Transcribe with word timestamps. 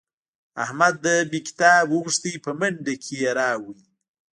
احمد 0.63 0.95
نه 1.05 1.13
مې 1.29 1.39
کتاب 1.47 1.83
وغوښت 1.89 2.23
په 2.45 2.51
منډه 2.59 2.93
کې 3.03 3.13
یې 3.23 3.29
راوړ. 3.39 3.75